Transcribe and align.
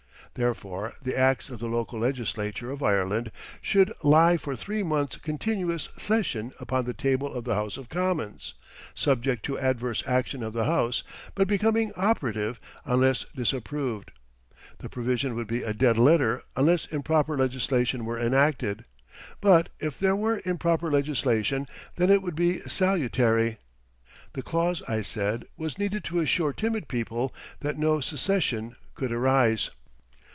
Therefore, 0.33 0.93
the 1.01 1.19
acts 1.19 1.49
of 1.49 1.59
the 1.59 1.67
local 1.67 1.99
legislature 1.99 2.71
of 2.71 2.81
Ireland 2.81 3.33
should 3.61 3.91
lie 4.01 4.37
for 4.37 4.55
three 4.55 4.81
months' 4.81 5.17
continuous 5.17 5.89
session 5.97 6.53
upon 6.57 6.85
the 6.85 6.93
table 6.93 7.33
of 7.33 7.43
the 7.43 7.55
House 7.55 7.75
of 7.75 7.89
Commons, 7.89 8.53
subject 8.93 9.43
to 9.43 9.59
adverse 9.59 10.01
action 10.07 10.41
of 10.41 10.53
the 10.53 10.63
House, 10.63 11.03
but 11.35 11.49
becoming 11.49 11.91
operative 11.97 12.61
unless 12.85 13.25
disapproved. 13.35 14.11
The 14.77 14.87
provision 14.87 15.35
would 15.35 15.47
be 15.47 15.63
a 15.63 15.73
dead 15.73 15.97
letter 15.97 16.43
unless 16.55 16.85
improper 16.85 17.37
legislation 17.37 18.05
were 18.05 18.17
enacted, 18.17 18.85
but 19.41 19.67
if 19.81 19.99
there 19.99 20.15
were 20.15 20.41
improper 20.45 20.89
legislation, 20.89 21.67
then 21.97 22.09
it 22.09 22.21
would 22.21 22.35
be 22.37 22.61
salutary. 22.61 23.57
The 24.31 24.43
clause, 24.43 24.81
I 24.87 25.01
said, 25.01 25.43
was 25.57 25.77
needed 25.77 26.05
to 26.05 26.21
assure 26.21 26.53
timid 26.53 26.87
people 26.87 27.33
that 27.59 27.77
no 27.77 27.99
secession 27.99 28.77
could 28.95 29.11
arise. 29.11 29.71